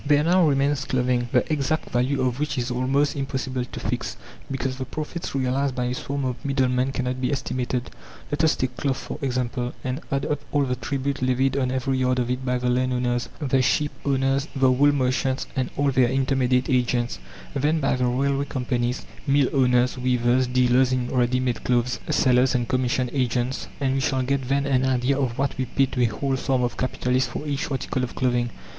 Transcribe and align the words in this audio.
There 0.03 0.23
now 0.23 0.47
remains 0.49 0.85
clothing, 0.85 1.29
the 1.31 1.45
exact 1.53 1.91
value 1.91 2.21
of 2.23 2.39
which 2.39 2.57
is 2.57 2.71
almost 2.71 3.15
impossible 3.15 3.65
to 3.65 3.79
fix, 3.79 4.17
because 4.49 4.77
the 4.79 4.85
profits 4.85 5.35
realized 5.35 5.75
by 5.75 5.83
a 5.85 5.93
swarm 5.93 6.25
of 6.25 6.43
middlemen 6.43 6.91
cannot 6.91 7.21
be 7.21 7.31
estimated. 7.31 7.91
Let 8.31 8.43
us 8.43 8.55
take 8.55 8.75
cloth, 8.77 8.97
for 8.97 9.19
example, 9.21 9.73
and 9.83 10.01
add 10.11 10.25
up 10.25 10.41
all 10.51 10.63
the 10.63 10.75
tribute 10.75 11.21
levied 11.21 11.55
on 11.55 11.69
every 11.69 11.99
yard 11.99 12.17
of 12.17 12.31
it 12.31 12.43
by 12.43 12.57
the 12.57 12.67
landowners, 12.67 13.29
the 13.39 13.61
sheep 13.61 13.91
owners, 14.03 14.47
the 14.55 14.71
wool 14.71 14.91
merchants, 14.91 15.45
and 15.55 15.69
all 15.77 15.91
their 15.91 16.09
intermediate 16.09 16.67
agents, 16.67 17.19
then 17.53 17.79
by 17.79 17.95
the 17.95 18.07
railway 18.07 18.45
companies, 18.45 19.05
mill 19.27 19.49
owners, 19.53 19.99
weavers, 19.99 20.47
dealers 20.47 20.91
in 20.91 21.09
ready 21.09 21.39
made 21.39 21.63
clothes, 21.63 21.99
sellers 22.09 22.55
and 22.55 22.67
commission 22.67 23.07
agents, 23.13 23.67
and 23.79 23.93
we 23.93 23.99
shall 23.99 24.23
get 24.23 24.47
then 24.49 24.65
an 24.65 24.83
idea 24.83 25.15
of 25.19 25.37
what 25.37 25.55
we 25.59 25.65
pay 25.65 25.85
to 25.85 26.01
a 26.01 26.05
whole 26.05 26.35
swarm 26.35 26.63
of 26.63 26.75
capitalists 26.75 27.29
for 27.31 27.45
each 27.45 27.69
article 27.69 28.03
of 28.03 28.15
clothing. 28.15 28.49